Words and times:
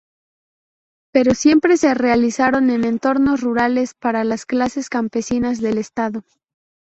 Pero 1.13 1.35
siempre 1.35 1.77
se 1.77 1.93
realizaron 1.93 2.71
en 2.71 2.85
entornos 2.85 3.41
rurales, 3.41 3.93
para 3.93 4.23
las 4.23 4.47
clases 4.47 4.89
campesinas 4.89 5.61
del 5.61 5.77
estado. 5.77 6.23